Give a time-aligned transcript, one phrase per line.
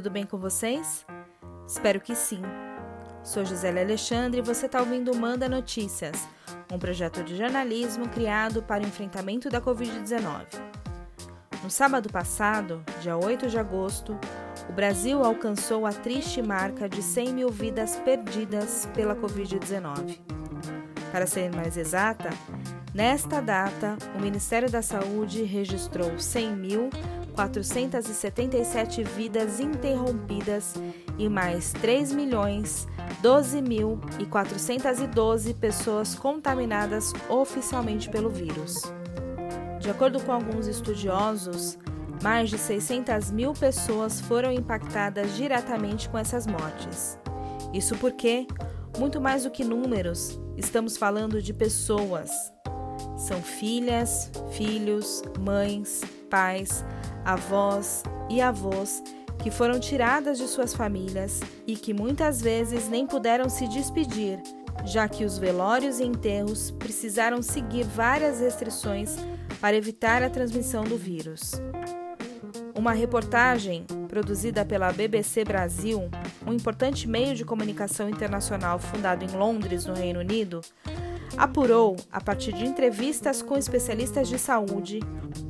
[0.00, 1.04] tudo bem com vocês?
[1.68, 2.40] Espero que sim.
[3.22, 6.26] Sou Gisele Alexandre e você está ouvindo Manda Notícias,
[6.72, 10.46] um projeto de jornalismo criado para o enfrentamento da Covid-19.
[11.62, 14.18] No sábado passado, dia 8 de agosto,
[14.70, 20.18] o Brasil alcançou a triste marca de 100 mil vidas perdidas pela Covid-19.
[21.12, 22.30] Para ser mais exata,
[22.94, 26.18] nesta data, o Ministério da Saúde registrou
[27.30, 30.74] 100.477 vidas interrompidas
[31.18, 32.88] e mais 3 milhões
[33.22, 38.82] 12.412 pessoas contaminadas oficialmente pelo vírus.
[39.78, 41.76] De acordo com alguns estudiosos,
[42.22, 47.18] mais de 600 mil pessoas foram impactadas diretamente com essas mortes.
[47.72, 48.46] Isso porque,
[48.98, 52.30] muito mais do que números, estamos falando de pessoas.
[53.16, 56.84] São filhas, filhos, mães, pais,
[57.24, 59.02] avós e avós
[59.42, 64.40] que foram tiradas de suas famílias e que muitas vezes nem puderam se despedir,
[64.84, 69.16] já que os velórios e enterros precisaram seguir várias restrições
[69.60, 71.52] para evitar a transmissão do vírus.
[72.74, 76.08] Uma reportagem produzida pela BBC Brasil,
[76.46, 80.60] um importante meio de comunicação internacional fundado em Londres, no Reino Unido,
[81.36, 85.00] apurou, a partir de entrevistas com especialistas de saúde,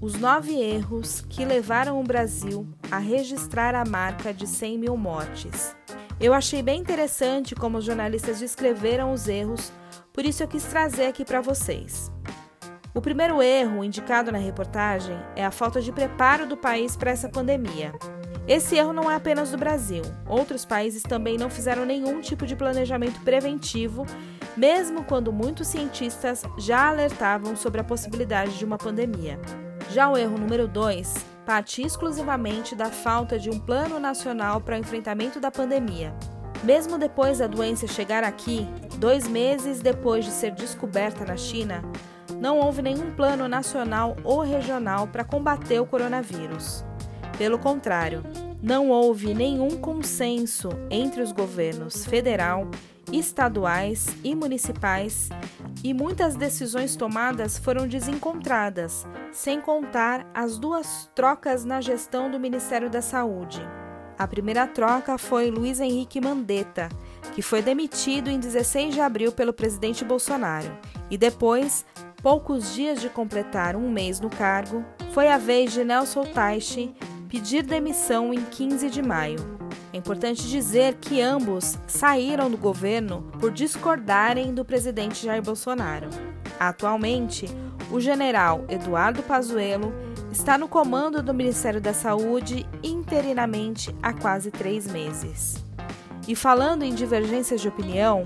[0.00, 5.74] os nove erros que levaram o Brasil a registrar a marca de 100 mil mortes.
[6.18, 9.72] Eu achei bem interessante como os jornalistas descreveram os erros,
[10.12, 12.10] por isso eu quis trazer aqui para vocês.
[12.94, 17.28] O primeiro erro indicado na reportagem é a falta de preparo do país para essa
[17.28, 17.92] pandemia.
[18.48, 20.02] Esse erro não é apenas do Brasil.
[20.26, 24.06] Outros países também não fizeram nenhum tipo de planejamento preventivo,
[24.56, 29.38] mesmo quando muitos cientistas já alertavam sobre a possibilidade de uma pandemia.
[29.90, 34.78] Já o erro número 2 parte exclusivamente da falta de um plano nacional para o
[34.78, 36.12] enfrentamento da pandemia.
[36.64, 38.66] Mesmo depois da doença chegar aqui,
[38.98, 41.82] dois meses depois de ser descoberta na China,
[42.40, 46.84] não houve nenhum plano nacional ou regional para combater o coronavírus.
[47.38, 48.24] Pelo contrário,
[48.60, 52.68] não houve nenhum consenso entre os governos federal,
[53.12, 55.28] estaduais e municipais
[55.84, 62.90] e muitas decisões tomadas foram desencontradas, sem contar as duas trocas na gestão do Ministério
[62.90, 63.60] da Saúde.
[64.18, 66.88] A primeira troca foi Luiz Henrique Mandetta,
[67.34, 70.76] que foi demitido em 16 de abril pelo presidente Bolsonaro,
[71.10, 71.84] e depois
[72.22, 76.94] poucos dias de completar um mês no cargo, foi a vez de Nelson Teich
[77.28, 79.65] pedir demissão em 15 de maio.
[79.96, 86.10] É importante dizer que ambos saíram do governo por discordarem do presidente Jair Bolsonaro.
[86.60, 87.46] Atualmente,
[87.90, 89.94] o general Eduardo Pazuello
[90.30, 95.64] está no comando do Ministério da Saúde interinamente há quase três meses.
[96.28, 98.22] E falando em divergências de opinião,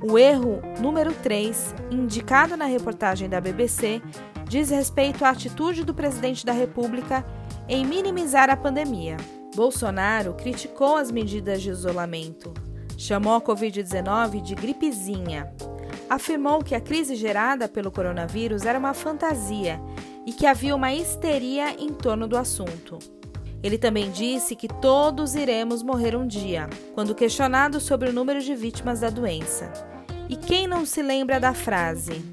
[0.00, 4.00] o erro número 3, indicado na reportagem da BBC,
[4.48, 7.22] diz respeito à atitude do presidente da República
[7.68, 9.18] em minimizar a pandemia.
[9.54, 12.54] Bolsonaro criticou as medidas de isolamento,
[12.96, 15.52] chamou a Covid-19 de gripezinha,
[16.08, 19.80] afirmou que a crise gerada pelo coronavírus era uma fantasia
[20.26, 22.98] e que havia uma histeria em torno do assunto.
[23.62, 28.54] Ele também disse que todos iremos morrer um dia, quando questionado sobre o número de
[28.54, 29.72] vítimas da doença.
[30.28, 32.24] E quem não se lembra da frase?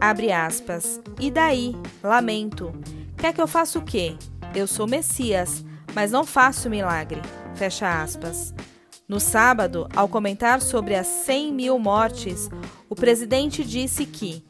[0.00, 1.00] Abre aspas.
[1.20, 1.76] E daí?
[2.02, 2.72] Lamento.
[3.16, 4.16] Quer que eu faça o quê?
[4.54, 5.64] Eu sou Messias,
[5.96, 7.22] mas não faço milagre.
[7.54, 8.52] Fecha aspas.
[9.08, 12.50] No sábado, ao comentar sobre as 100 mil mortes,
[12.86, 14.44] o presidente disse que,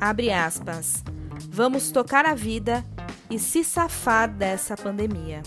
[0.00, 1.02] abre aspas,
[1.50, 2.84] vamos tocar a vida
[3.28, 5.42] e se safar dessa pandemia.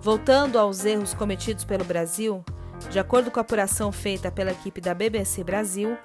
[0.00, 2.44] Voltando aos erros cometidos pelo Brasil,
[2.90, 5.96] de acordo com a apuração feita pela equipe da BBC Brasil,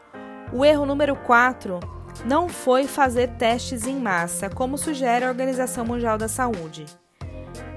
[0.53, 1.79] o erro número 4
[2.25, 6.85] não foi fazer testes em massa, como sugere a Organização Mundial da Saúde.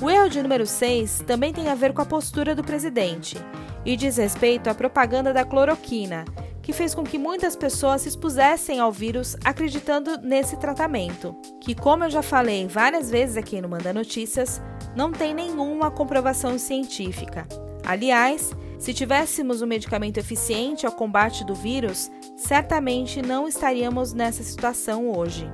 [0.00, 3.36] O erro de número 6 também tem a ver com a postura do presidente
[3.84, 6.24] e diz respeito à propaganda da cloroquina,
[6.60, 12.04] que fez com que muitas pessoas se expusessem ao vírus acreditando nesse tratamento, que, como
[12.04, 14.60] eu já falei várias vezes aqui no Manda Notícias,
[14.96, 17.46] não tem nenhuma comprovação científica.
[17.86, 25.10] Aliás, se tivéssemos um medicamento eficiente ao combate do vírus, certamente não estaríamos nessa situação
[25.10, 25.50] hoje.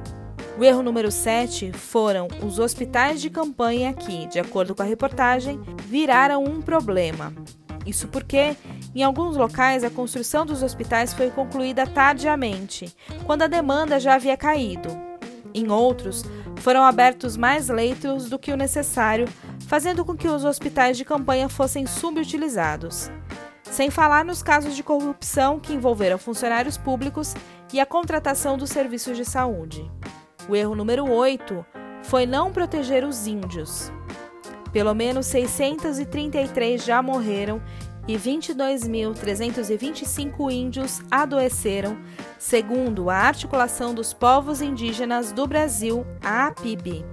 [0.59, 5.61] O erro número 7 foram os hospitais de campanha que, de acordo com a reportagem,
[5.89, 7.33] viraram um problema.
[7.87, 8.55] Isso porque,
[8.95, 14.37] em alguns locais, a construção dos hospitais foi concluída tardiamente, quando a demanda já havia
[14.37, 14.89] caído.
[15.55, 16.25] Em outros,
[16.57, 19.27] foram abertos mais leitos do que o necessário,
[19.73, 23.11] fazendo com que os hospitais de campanha fossem subutilizados.
[23.63, 27.35] Sem falar nos casos de corrupção que envolveram funcionários públicos
[27.73, 29.91] e a contratação dos serviços de saúde.
[30.47, 31.65] O erro número 8
[32.03, 33.91] foi não proteger os índios.
[34.75, 37.63] Pelo menos 633 já morreram
[38.07, 41.97] e 22.325 índios adoeceram,
[42.39, 47.07] segundo a Articulação dos Povos Indígenas do Brasil, a APIB.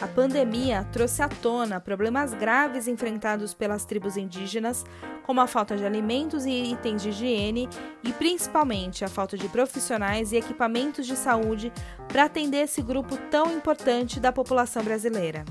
[0.00, 4.82] A pandemia trouxe à tona problemas graves enfrentados pelas tribos indígenas,
[5.24, 7.68] como a falta de alimentos e itens de higiene
[8.02, 11.70] e principalmente a falta de profissionais e equipamentos de saúde
[12.08, 15.44] para atender esse grupo tão importante da população brasileira.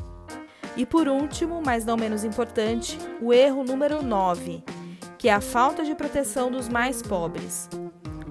[0.75, 4.63] E por último, mas não menos importante, o erro número 9,
[5.19, 7.69] que é a falta de proteção dos mais pobres.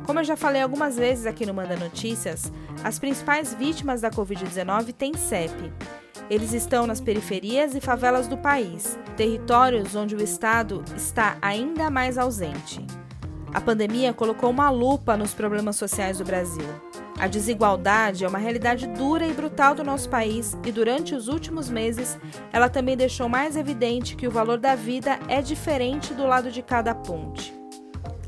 [0.04, 2.50] Como eu já falei algumas vezes aqui no Manda Notícias,
[2.82, 5.72] as principais vítimas da Covid-19 têm CEP
[6.30, 12.18] eles estão nas periferias e favelas do país, territórios onde o Estado está ainda mais
[12.18, 12.84] ausente.
[13.52, 16.68] A pandemia colocou uma lupa nos problemas sociais do Brasil.
[17.18, 21.68] A desigualdade é uma realidade dura e brutal do nosso país e, durante os últimos
[21.68, 22.18] meses,
[22.52, 26.62] ela também deixou mais evidente que o valor da vida é diferente do lado de
[26.62, 27.52] cada ponte.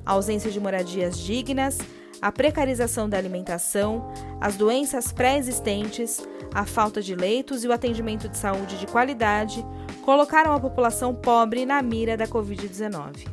[0.04, 1.78] A ausência de moradias dignas,
[2.20, 6.20] a precarização da alimentação, as doenças pré-existentes,
[6.54, 9.64] a falta de leitos e o atendimento de saúde de qualidade
[10.02, 13.28] colocaram a população pobre na mira da Covid-19.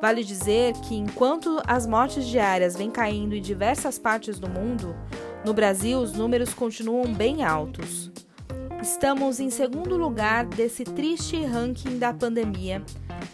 [0.00, 4.96] Vale dizer que, enquanto as mortes diárias vêm caindo em diversas partes do mundo,
[5.44, 8.10] no Brasil os números continuam bem altos.
[8.80, 12.82] Estamos em segundo lugar desse triste ranking da pandemia,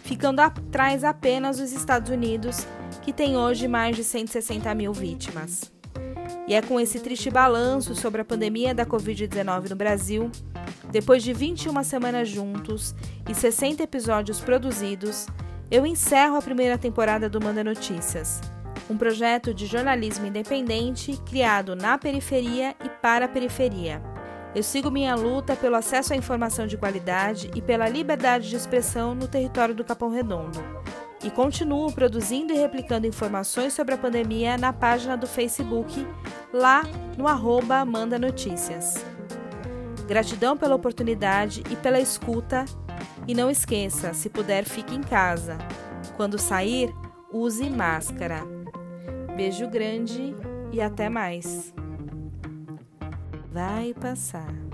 [0.03, 2.67] ficando atrás apenas dos Estados Unidos,
[3.07, 5.71] que tem hoje mais de 160 mil vítimas.
[6.45, 10.29] E é com esse triste balanço sobre a pandemia da Covid-19 no Brasil,
[10.91, 12.93] depois de 21 semanas juntos
[13.29, 15.25] e 60 episódios produzidos,
[15.71, 18.41] eu encerro a primeira temporada do Manda Notícias,
[18.89, 24.03] um projeto de jornalismo independente criado na periferia e para a periferia.
[24.53, 29.15] Eu sigo minha luta pelo acesso à informação de qualidade e pela liberdade de expressão
[29.15, 30.86] no território do Capão Redondo
[31.27, 36.07] e continuo produzindo e replicando informações sobre a pandemia na página do Facebook,
[36.53, 36.83] lá
[37.17, 39.05] no arroba Manda Notícias.
[40.07, 42.63] Gratidão pela oportunidade e pela escuta.
[43.27, 45.57] E não esqueça, se puder, fique em casa.
[46.15, 46.95] Quando sair,
[47.29, 48.41] use máscara.
[49.35, 50.33] Beijo grande
[50.71, 51.73] e até mais.
[53.51, 54.66] Vai passar.